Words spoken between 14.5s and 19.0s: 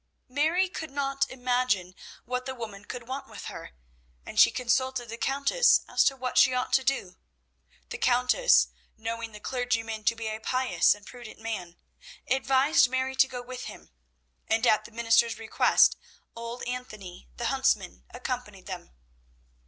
at the minister's request old Anthony the huntsman accompanied them.